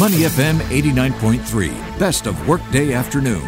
[0.00, 3.42] Money FM 89.3, best of workday afternoon.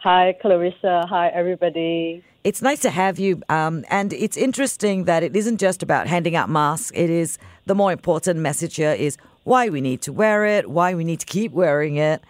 [0.00, 1.06] Hi, Clarissa.
[1.08, 2.22] Hi, everybody.
[2.44, 3.42] It's nice to have you.
[3.48, 6.92] Um, and it's interesting that it isn't just about handing out masks.
[6.94, 10.94] It is the more important message here is why we need to wear it, why
[10.94, 12.22] we need to keep wearing it.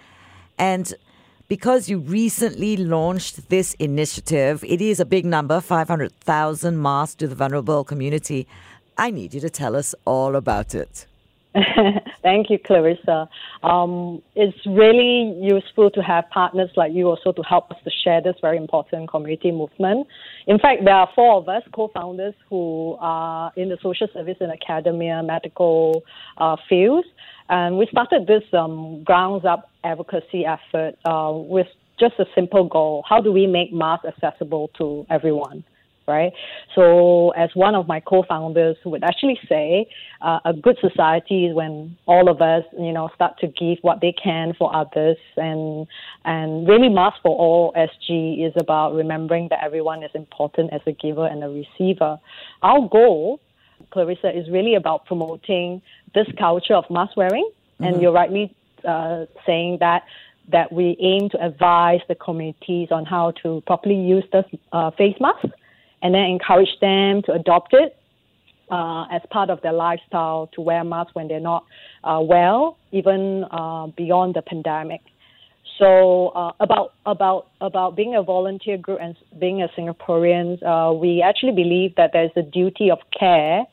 [0.58, 0.94] And
[1.48, 7.34] because you recently launched this initiative, it is a big number 500,000 masks to the
[7.34, 8.46] vulnerable community.
[8.98, 11.06] I need you to tell us all about it.
[12.22, 13.28] Thank you, Clarissa.
[13.62, 18.20] Um, it's really useful to have partners like you also to help us to share
[18.20, 20.06] this very important community movement.
[20.46, 24.52] In fact, there are four of us co-founders who are in the social service and
[24.52, 26.04] academia medical
[26.36, 27.08] uh, fields.
[27.48, 31.66] And we started this um, grounds up advocacy effort uh, with
[31.98, 33.04] just a simple goal.
[33.08, 35.64] How do we make masks accessible to everyone?
[36.08, 36.32] right?
[36.74, 39.86] So, as one of my co-founders would actually say,
[40.22, 44.00] uh, a good society is when all of us, you know, start to give what
[44.00, 45.86] they can for others, and
[46.24, 50.92] and really, Masks for All SG is about remembering that everyone is important as a
[50.92, 52.18] giver and a receiver.
[52.62, 53.40] Our goal,
[53.90, 55.82] Clarissa, is really about promoting
[56.14, 57.84] this culture of mask wearing, mm-hmm.
[57.84, 60.04] and you're rightly uh, saying that
[60.50, 65.16] that we aim to advise the communities on how to properly use the uh, face
[65.20, 65.44] mask
[66.00, 67.98] and then encourage them to adopt it
[68.70, 71.64] uh, as part of their lifestyle to wear masks when they're not
[72.04, 75.00] uh, well, even uh, beyond the pandemic.
[75.78, 81.22] So uh, about about about being a volunteer group and being a Singaporean, uh, we
[81.22, 83.64] actually believe that there's a duty of care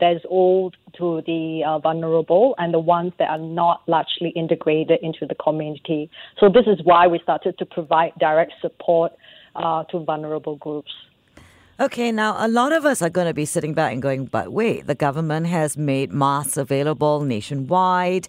[0.00, 4.98] that is owed to the uh, vulnerable and the ones that are not largely integrated
[5.02, 6.10] into the community.
[6.40, 9.12] So this is why we started to provide direct support
[9.54, 10.90] to vulnerable groups.
[11.78, 14.52] Okay, now a lot of us are going to be sitting back and going, but
[14.52, 18.28] wait, the government has made masks available nationwide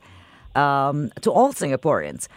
[0.55, 2.27] um, to all Singaporeans.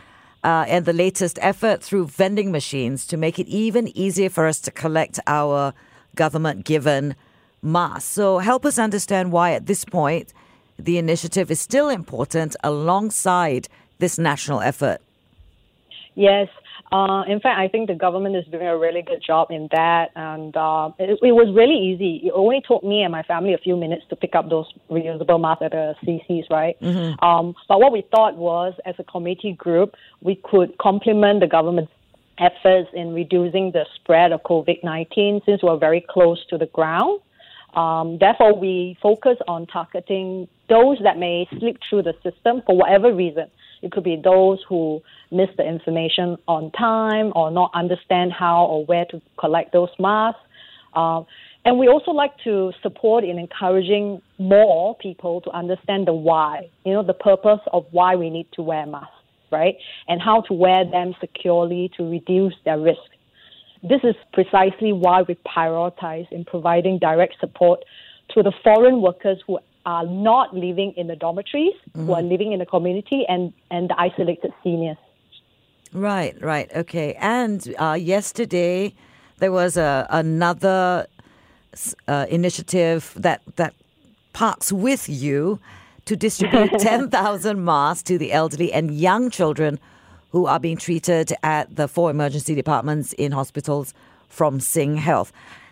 [0.47, 4.61] Uh, and the latest effort through vending machines to make it even easier for us
[4.61, 5.75] to collect our
[6.15, 7.17] government given
[7.62, 8.09] masks.
[8.09, 10.33] So, help us understand why at this point
[10.79, 13.67] the initiative is still important alongside
[13.99, 14.99] this national effort.
[16.15, 16.49] Yes,
[16.93, 20.11] uh, in fact, I think the government is doing a really good job in that,
[20.15, 22.29] and uh, it, it, was really easy.
[22.29, 25.41] It only took me and my family a few minutes to pick up those reusable
[25.41, 26.81] masks at the CCs, right?
[26.81, 27.25] Mm-hmm.
[27.25, 31.91] Um, but what we thought was, as a committee group, we could complement the government's
[32.39, 37.21] efforts in reducing the spread of COVID 19 since we're very close to the ground.
[37.75, 43.13] Um, therefore, we focus on targeting those that may slip through the system for whatever
[43.13, 43.51] reason.
[43.83, 48.85] It could be those who miss the information on time or not understand how or
[48.87, 50.41] where to collect those masks.
[50.95, 51.23] Uh,
[51.65, 56.93] and we also like to support in encouraging more people to understand the why, you
[56.93, 59.11] know, the purpose of why we need to wear masks,
[59.51, 59.75] right?
[60.09, 63.01] And how to wear them securely to reduce their risk.
[63.83, 67.81] This is precisely why we prioritize in providing direct support
[68.35, 72.07] to the foreign workers who are not living in the dormitories, mm-hmm.
[72.07, 74.99] who are living in the community, and, and the isolated seniors.
[75.93, 77.15] Right, right, okay.
[77.15, 78.93] And uh, yesterday
[79.39, 81.07] there was a, another
[82.09, 83.75] uh, initiative that that
[84.33, 85.59] parks with you
[86.05, 89.79] to distribute 10,000 masks to the elderly and young children
[90.31, 93.95] who are being treated at the four emergency departments in hospitals
[94.29, 95.31] from SingHealth.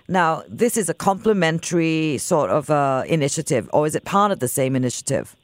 [0.09, 4.49] Now, this is a complementary sort of uh, initiative, or is it part of the
[4.49, 5.35] same initiative?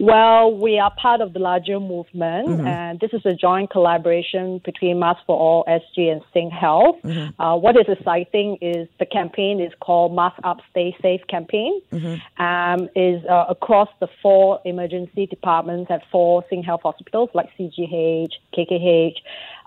[0.00, 2.66] Well, we are part of the larger movement, mm-hmm.
[2.66, 7.02] and this is a joint collaboration between Masks for All SG and SingHealth.
[7.02, 7.38] Mm-hmm.
[7.38, 11.82] Uh, what is exciting is the campaign is called Mask Up, Stay Safe campaign.
[11.92, 12.42] Mm-hmm.
[12.42, 19.16] Um, is uh, across the four emergency departments at four SingHealth hospitals like CGH, KKH,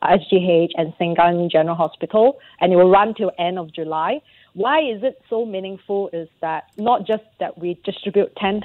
[0.02, 4.20] SGH, and Sengkang General Hospital, and it will run till end of July.
[4.54, 8.62] Why is it so meaningful is that not just that we distribute 10,000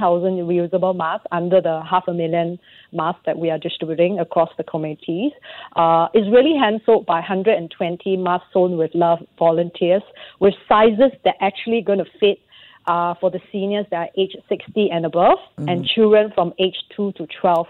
[0.46, 2.58] reusable masks under the half a million
[2.93, 5.32] masks that we are distributing across the communities,
[5.76, 10.02] uh, is really hand-sold by 120 Mask Sewn with Love volunteers
[10.40, 12.38] with sizes that actually going to fit
[12.87, 15.69] uh, for the seniors that are age 60 and above, mm-hmm.
[15.69, 17.67] and children from age 2 to 12,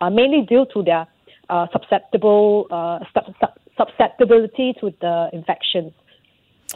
[0.00, 1.06] uh, mainly due to their
[1.50, 2.98] uh, susceptible uh,
[3.76, 5.92] susceptibility to the infections.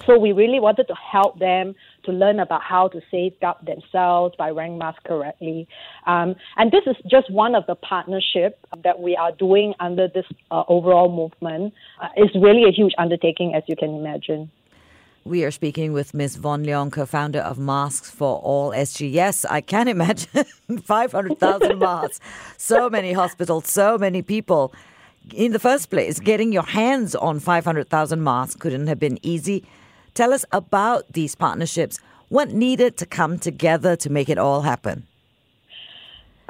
[0.06, 1.74] So we really wanted to help them
[2.04, 5.68] to learn about how to safeguard themselves by wearing masks correctly.
[6.06, 10.24] Um, and this is just one of the partnership that we are doing under this
[10.50, 11.74] uh, overall movement.
[12.00, 14.50] Uh, it's really a huge undertaking, as you can imagine.
[15.24, 16.34] We are speaking with Ms.
[16.36, 19.12] Von Leong, co-founder of Masks for All SG.
[19.12, 20.44] Yes, I can imagine
[20.82, 22.18] 500,000 masks.
[22.56, 24.74] So many hospitals, so many people.
[25.32, 29.64] In the first place, getting your hands on 500,000 masks couldn't have been easy.
[30.14, 31.98] Tell us about these partnerships.
[32.28, 35.06] What needed to come together to make it all happen?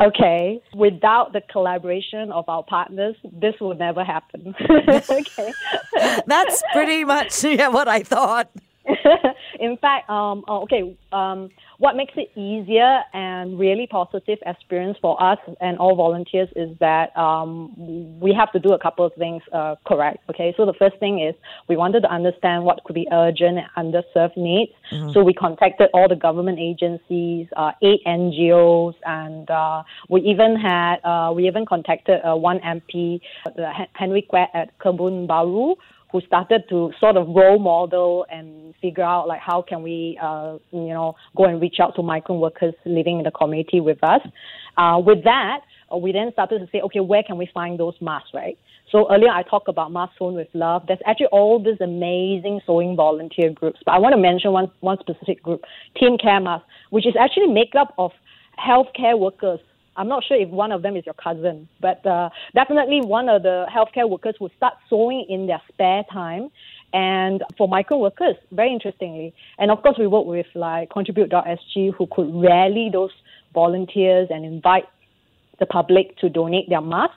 [0.00, 4.54] Okay, without the collaboration of our partners, this will never happen.
[5.10, 5.52] okay.
[6.26, 8.50] That's pretty much yeah, what I thought.
[9.60, 15.20] In fact, um, oh, okay, um, what makes it easier and really positive experience for
[15.22, 17.72] us and all volunteers is that um,
[18.20, 20.18] we have to do a couple of things uh, correct.
[20.30, 21.34] Okay, so the first thing is
[21.68, 24.72] we wanted to understand what could be urgent and underserved needs.
[24.92, 25.12] Mm-hmm.
[25.12, 30.96] So we contacted all the government agencies, uh, eight NGOs, and uh, we even had
[31.04, 33.20] uh, we even contacted uh, one MP,
[33.94, 35.76] Henry Kwek at Kebun Baru,
[36.12, 40.58] who started to sort of role model and figure out like how can we uh,
[40.70, 44.20] you know go and reach out to migrant workers living in the community with us.
[44.76, 45.60] Uh, with that,
[45.92, 48.58] uh, we then started to say, okay, where can we find those masks, right?
[48.90, 50.82] So earlier I talked about Mask Sewn with Love.
[50.86, 54.98] There's actually all these amazing sewing volunteer groups, but I want to mention one one
[55.00, 55.62] specific group,
[55.98, 58.12] Team Care Mask, which is actually made up of
[58.58, 59.60] healthcare workers
[59.96, 63.42] I'm not sure if one of them is your cousin, but uh, definitely one of
[63.42, 66.50] the healthcare workers who start sewing in their spare time.
[66.94, 72.06] And for migrant workers, very interestingly, and of course we work with like Contribute.sg who
[72.10, 73.10] could rally those
[73.54, 74.84] volunteers and invite
[75.58, 77.16] the public to donate their masks.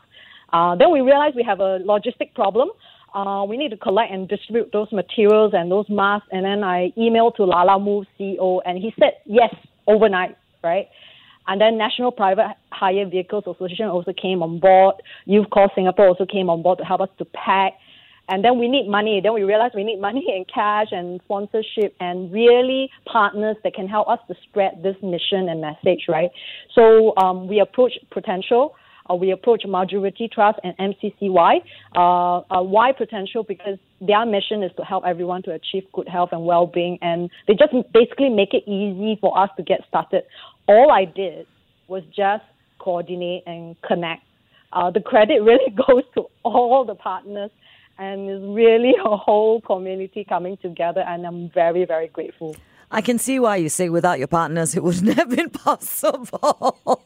[0.53, 2.69] Uh, then we realized we have a logistic problem.
[3.13, 6.27] Uh, we need to collect and distribute those materials and those masks.
[6.31, 9.53] And then I emailed to Lalamove CEO, and he said yes
[9.87, 10.87] overnight, right?
[11.47, 14.95] And then National Private Hire Vehicles Association also came on board.
[15.25, 17.73] Youth Corps Singapore also came on board to help us to pack.
[18.27, 19.21] And then we need money.
[19.21, 23.87] Then we realized we need money and cash and sponsorship and really partners that can
[23.87, 26.31] help us to spread this mission and message, right?
[26.73, 28.75] So um, we approached potential.
[29.07, 31.57] Uh, we approached Majurity Trust and MCCY.
[31.95, 33.43] Uh, uh, why potential?
[33.43, 37.53] Because their mission is to help everyone to achieve good health and well-being, and they
[37.53, 40.23] just basically make it easy for us to get started
[40.67, 41.47] all I did
[41.87, 42.43] was just
[42.79, 44.23] coordinate and connect.
[44.73, 47.51] Uh, the credit really goes to all the partners
[47.97, 52.55] and it's really a whole community coming together and I'm very, very grateful.
[52.91, 57.03] I can see why you say without your partners it would not have been possible.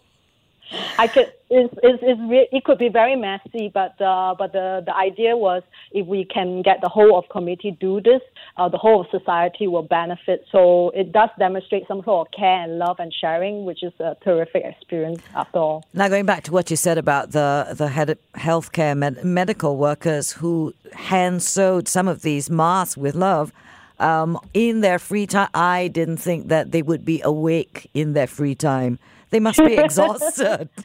[0.97, 1.31] I could.
[1.49, 5.63] It's, it's, it's it could be very messy, but uh, but the the idea was
[5.91, 8.21] if we can get the whole of community do this,
[8.57, 10.45] uh, the whole of society will benefit.
[10.51, 14.15] So it does demonstrate some sort of care and love and sharing, which is a
[14.23, 15.85] terrific experience after all.
[15.93, 20.33] Now going back to what you said about the the head healthcare med- medical workers
[20.33, 23.51] who hand sewed some of these masks with love.
[23.99, 28.27] Um, in their free time, I didn't think that they would be awake in their
[28.27, 28.97] free time.
[29.29, 30.69] They must be exhausted.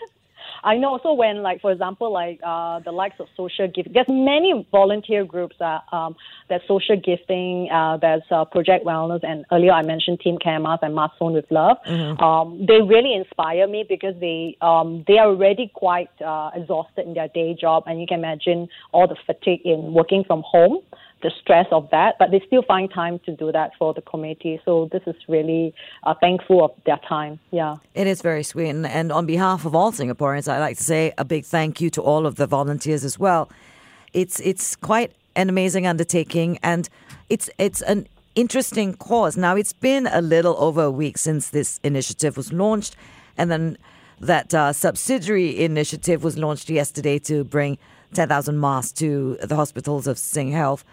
[0.64, 0.98] I know.
[1.02, 5.24] So when, like, for example, like uh, the likes of social gifting, there's many volunteer
[5.24, 6.16] groups that um,
[6.48, 10.82] there's social gifting, uh, there's uh, Project Wellness, and earlier I mentioned Team Care Mask
[10.82, 11.76] and Mask Sewn with Love.
[11.86, 12.22] Mm-hmm.
[12.22, 17.12] Um, they really inspire me because they um, they are already quite uh, exhausted in
[17.12, 20.78] their day job, and you can imagine all the fatigue in working from home
[21.24, 24.60] the stress of that, but they still find time to do that for the committee.
[24.64, 27.40] So this is really uh, thankful of their time.
[27.50, 30.84] Yeah, it is very sweet, and, and on behalf of all Singaporeans, I'd like to
[30.84, 33.50] say a big thank you to all of the volunteers as well.
[34.12, 36.88] It's it's quite an amazing undertaking, and
[37.30, 39.36] it's it's an interesting cause.
[39.36, 42.96] Now it's been a little over a week since this initiative was launched,
[43.38, 43.78] and then
[44.20, 47.78] that uh, subsidiary initiative was launched yesterday to bring
[48.12, 50.84] 10,000 masks to the hospitals of SingHealth.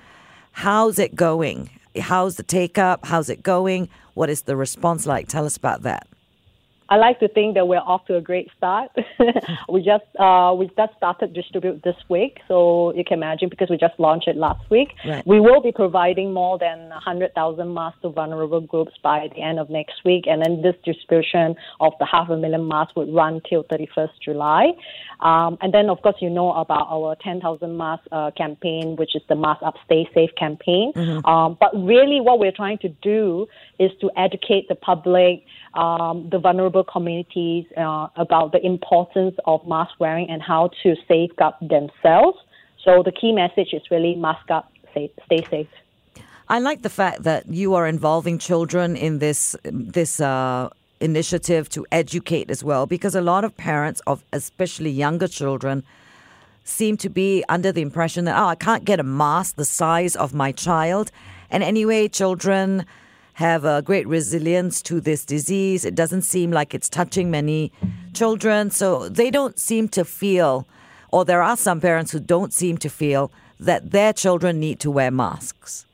[0.51, 1.70] How's it going?
[2.00, 3.05] How's the take up?
[3.05, 3.89] How's it going?
[4.13, 5.27] What is the response like?
[5.27, 6.08] Tell us about that.
[6.92, 8.92] I like to think that we're off to a great start.
[9.70, 13.78] we just uh, we just started distribute this week, so you can imagine because we
[13.78, 14.90] just launched it last week.
[15.08, 15.26] Right.
[15.26, 19.70] We will be providing more than 100,000 masks to vulnerable groups by the end of
[19.70, 23.64] next week, and then this distribution of the half a million masks would run till
[23.64, 24.74] 31st July.
[25.22, 29.22] Um, and then, of course, you know about our 10,000 mask uh, campaign, which is
[29.30, 30.92] the Mask Up Stay Safe campaign.
[31.24, 33.48] Um, but really, what we're trying to do
[33.80, 39.94] is to educate the public, um, the vulnerable communities, uh, about the importance of mask
[40.00, 42.38] wearing and how to safeguard themselves.
[42.84, 45.12] So the key message is really mask up, stay,
[45.50, 45.68] safe.
[46.50, 51.86] I like the fact that you are involving children in this this uh, initiative to
[51.92, 55.84] educate as well, because a lot of parents of especially younger children
[56.63, 60.16] seem to be under the impression that oh, I can't get a mask the size
[60.16, 61.12] of my child,
[61.50, 62.86] and anyway, children
[63.42, 65.84] have a great resilience to this disease.
[65.84, 67.72] It doesn't seem like it's touching many
[68.14, 70.68] children, so they don't seem to feel,
[71.12, 74.92] or there are some parents who don't seem to feel that their children need to
[74.92, 75.86] wear masks.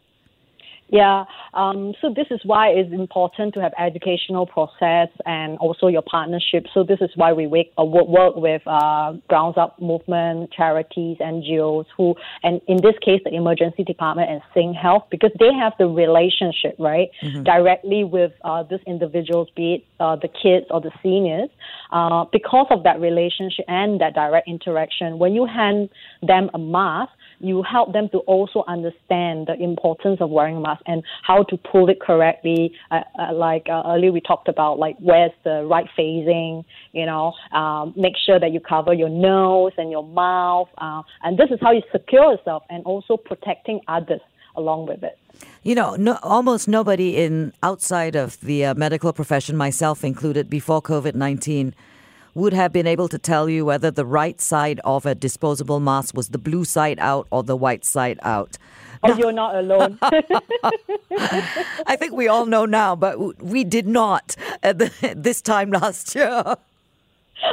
[0.90, 6.02] Yeah, um, so this is why it's important to have educational process and also your
[6.02, 6.66] partnership.
[6.74, 11.86] So this is why we work, uh, work with uh, Grounds Up movement, charities, NGOs
[11.98, 16.76] who, and in this case, the emergency department and SingHealth, because they have the relationship,
[16.80, 17.10] right,
[17.44, 21.50] directly with uh, these individuals, be it uh, the kids or the seniors.
[21.92, 25.90] Uh, because of that relationship and that direct interaction, when you hand
[26.22, 30.82] them a mask, you help them to also understand the importance of wearing a mask
[30.86, 32.74] and how to pull it correctly.
[32.90, 37.34] Uh, uh, like uh, earlier we talked about, like where's the right phasing, you know,
[37.52, 40.70] um, make sure that you cover your nose and your mouth.
[40.78, 44.22] Uh, and this is how you secure yourself and also protecting others
[44.56, 45.18] along with it.
[45.62, 50.82] You know, no, almost nobody in outside of the uh, medical profession, myself included, before
[50.82, 51.76] COVID nineteen,
[52.38, 56.16] would have been able to tell you whether the right side of a disposable mask
[56.16, 58.60] was the blue side out or the white side out.
[59.04, 59.98] Oh, you're not alone.
[60.02, 66.14] I think we all know now, but we did not at the, this time last
[66.14, 66.58] year.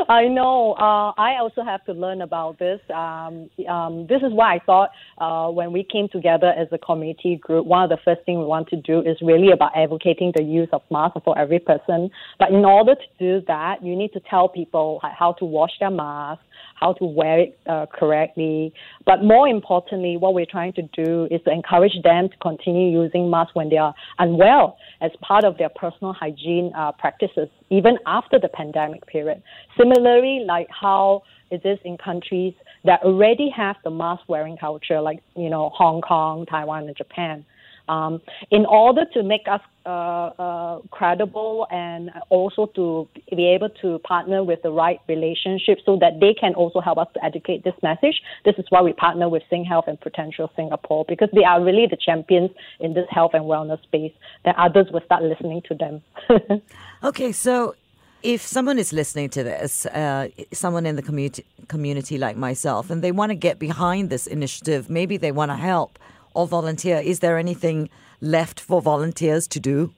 [0.08, 0.72] I know.
[0.72, 2.80] Uh, I also have to learn about this.
[2.94, 7.36] Um, um, this is why I thought uh, when we came together as a community
[7.36, 10.42] group, one of the first things we want to do is really about advocating the
[10.42, 12.10] use of masks for every person.
[12.38, 15.90] But in order to do that, you need to tell people how to wash their
[15.90, 16.40] mask,
[16.74, 18.72] how to wear it uh, correctly.
[19.06, 23.30] But more importantly, what we're trying to do is to encourage them to continue using
[23.30, 28.38] masks when they are unwell as part of their personal hygiene uh, practices, even after
[28.38, 29.42] the pandemic period.
[29.78, 32.54] Similarly, like how it is in countries
[32.84, 37.44] that already have the mask wearing culture, like you know Hong Kong, Taiwan, and Japan.
[37.88, 43.98] Um, in order to make us uh, uh, credible and also to be able to
[43.98, 47.74] partner with the right relationship so that they can also help us to educate this
[47.82, 48.22] message.
[48.46, 51.98] This is why we partner with SingHealth and Potential Singapore because they are really the
[51.98, 52.50] champions
[52.80, 54.12] in this health and wellness space.
[54.46, 56.02] That others will start listening to them.
[57.04, 57.74] Okay, so
[58.22, 63.02] if someone is listening to this, uh, someone in the community community like myself, and
[63.04, 65.98] they want to get behind this initiative, maybe they want to help
[66.34, 66.98] or volunteer.
[66.98, 67.88] Is there anything
[68.20, 69.92] left for volunteers to do?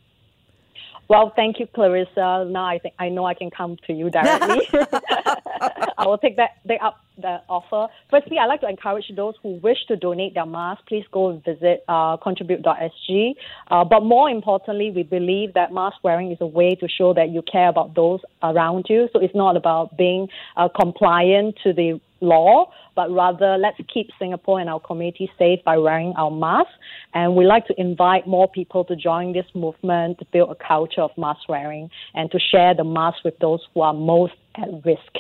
[1.09, 2.47] Well, thank you, Clarissa.
[2.49, 4.69] Now I think I know I can come to you directly.
[5.99, 7.93] I will take that take up the offer.
[8.11, 10.83] Firstly, I'd like to encourage those who wish to donate their mask.
[10.87, 13.35] Please go and visit uh, contribute.sg.
[13.69, 17.31] Uh, but more importantly, we believe that mask wearing is a way to show that
[17.31, 19.09] you care about those around you.
[19.13, 24.61] So it's not about being uh, compliant to the law, but rather let's keep Singapore
[24.61, 26.73] and our community safe by wearing our masks.
[27.15, 31.03] And we like to invite more people to join this movement to build a culture
[31.03, 35.13] of mask wearing and to share the mask with those who are most at risk.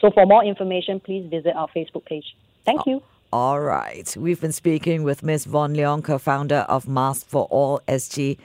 [0.00, 2.24] So for more information, please visit our Facebook page.
[2.64, 3.02] Thank you.
[3.32, 4.14] All right.
[4.18, 5.46] We've been speaking with Ms.
[5.46, 8.36] Von Leong, co founder of Mask for All SG,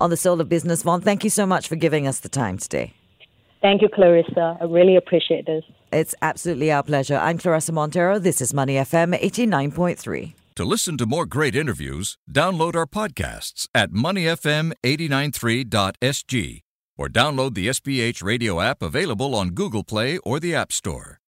[0.00, 0.82] on the Soul of Business.
[0.82, 2.92] Von, thank you so much for giving us the time today.
[3.60, 4.58] Thank you, Clarissa.
[4.60, 5.64] I really appreciate this.
[5.92, 7.16] It's absolutely our pleasure.
[7.16, 8.18] I'm Clarissa Montero.
[8.18, 10.32] This is Money FM 89.3.
[10.56, 16.60] To listen to more great interviews, download our podcasts at moneyfm893.sg
[16.98, 21.20] or download the SPH radio app available on Google Play or the App Store.